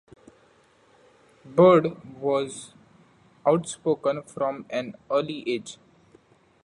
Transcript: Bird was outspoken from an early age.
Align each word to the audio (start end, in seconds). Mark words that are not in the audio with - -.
Bird 1.45 1.89
was 2.19 2.73
outspoken 3.45 4.23
from 4.23 4.65
an 4.71 4.95
early 5.11 5.47
age. 5.47 5.77